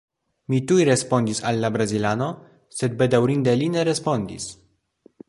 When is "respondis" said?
0.89-1.41, 3.91-4.49